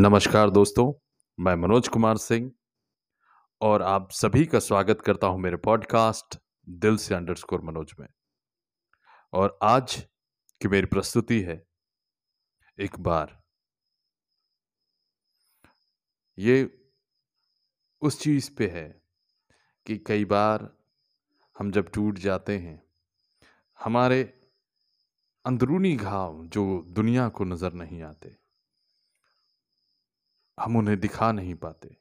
[0.00, 0.92] नमस्कार दोस्तों,
[1.40, 2.52] मैं मनोज कुमार सिंह
[3.60, 8.08] और आप सभी का स्वागत करता हूँ मेरे पॉडकास्ट दिल से अंडरस्कोर मनोज में।
[9.32, 10.08] और आज
[10.60, 11.66] की मेरी प्रस्तुति है
[12.78, 13.42] एक बार।
[16.38, 16.80] ये
[18.00, 19.02] उस चीज़ पे है
[19.86, 20.76] कि कई बार
[21.58, 22.82] हम जब टूट जाते हैं,
[23.78, 24.22] हमारे
[25.44, 28.47] अंदरूनी घाव जो दुनिया को नज़र नहीं आते
[30.58, 31.96] हम उन्हें दिखा नहीं पाते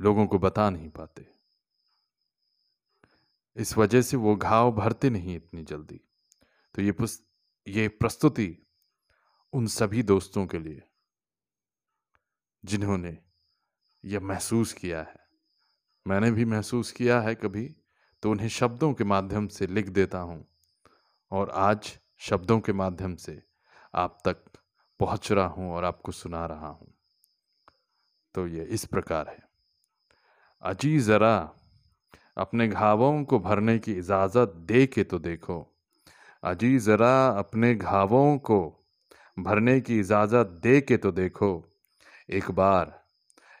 [0.00, 1.26] लोगों को बता नहीं पाते।
[3.56, 6.00] इस वजह से वो घाव भरते नहीं इतनी जल्दी।
[6.74, 7.24] तो ये पुस्त,
[7.66, 8.56] ये प्रस्तुति
[9.52, 10.82] उन सभी दोस्तों के लिए
[12.64, 13.16] जिन्होंने
[14.04, 15.18] यह महसूस किया है।
[16.06, 17.66] मैंने भी महसूस किया है कभी
[18.22, 20.44] तो उन्हें शब्दों के माध्यम से लिख देता हूँ
[21.32, 23.42] और आज शब्दों के माध्यम से
[23.94, 24.44] आप तक
[25.00, 26.92] पहुँच रहा हूँ और आपको सुना रहा हूँ।
[28.34, 29.42] तो ये इस प्रकार है।
[30.62, 31.52] अजी ज़रा
[32.36, 35.76] अपने घावों को भरने की इजाज़त दे के तो देखो।
[36.44, 38.86] अजी ज़रा अपने घावों को
[39.38, 41.68] भरने की इजाज़त दे के तो देखो।
[42.30, 42.98] एक बार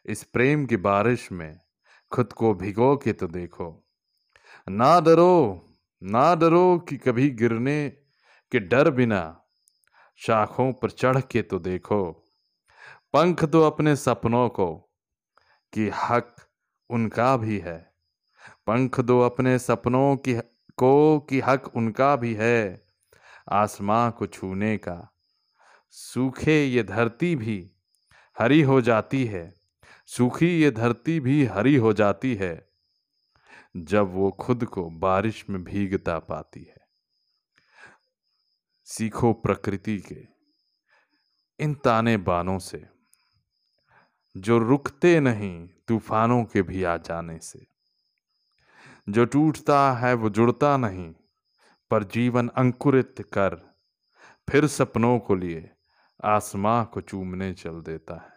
[0.06, 1.60] इस प्रेम की बारिश में
[2.12, 3.84] खुद को भिगो के तो देखो।
[4.68, 5.66] ना डरो
[6.02, 7.88] ना डरो कि कभी गिरने
[8.52, 9.40] के डर बिना
[10.16, 12.26] शाखों पर चढ़ के तो देखो।
[13.12, 14.74] पंख दो अपने सपनों को,
[15.72, 16.36] कि हक
[16.90, 17.94] उनका भी है।
[18.66, 20.34] पंख दो अपने सपनों की,
[20.76, 22.86] को, कि हक उनका भी है।
[23.52, 25.12] आसमां को छूने का,
[25.90, 27.72] सूखे ये धरती भी
[28.38, 29.54] हरी हो जाती है।
[30.06, 32.70] सूखी ये धरती भी हरी हो जाती है,
[33.76, 36.80] जब वो खुद को बारिश में भीगता पाती है।
[38.84, 40.26] सीखो प्रकृति के,
[41.60, 42.99] इन ताने बानों से।
[44.36, 47.66] जो रुकते नहीं तूफानों के भी आ जाने से।
[49.08, 51.14] जो टूटता है वो जुड़ता नहीं,
[51.90, 53.74] पर जीवन अंकुरित कर
[54.50, 55.70] फिर सपनों को लिए
[56.24, 58.32] आसमां को चूमने चल देता है।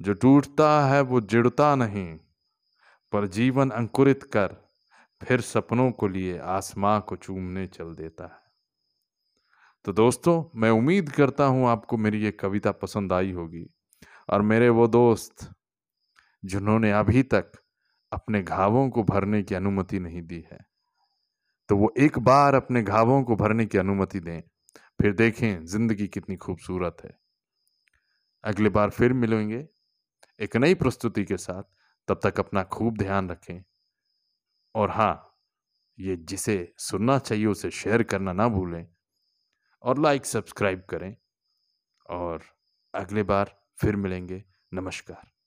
[0.00, 2.18] जो टूटता है वो जुड़ता नहीं,
[3.12, 4.56] पर जीवन अंकुरित कर
[5.22, 8.40] फिर सपनों को लिए आसमां को चूमने चल देता है।
[9.84, 13.70] तो दोस्तों, मैं उम्मीद करता हूँ आपको मेरी ये कविता पसंद आई होगी।
[14.28, 15.50] और मेरे वो दोस्त,
[16.44, 17.52] जिन्होंने अभी तक
[18.12, 20.58] अपने घावों को भरने की अनुमति नहीं दी है।
[21.68, 24.40] तो वो एक बार अपने घावों को भरने की अनुमति दें,
[25.00, 27.18] फिर देखें ज़िंदगी कितनी खूबसूरत है।
[28.44, 29.68] अगली बार फिर मिलेंगे
[30.40, 31.62] एक नई प्रस्तुति के साथ।
[32.08, 33.62] तब तक अपना खूब ध्यान रखें।
[34.74, 35.24] और हाँ
[35.98, 38.86] ये जिसे सुनना चाहिए, उसे शेयर करना ना भूलें।
[39.82, 41.16] और लाइक, सब्सक्राइब करें।
[42.08, 42.42] और
[42.94, 45.37] अगले बार फिर मिलेंगे। नमस्कार।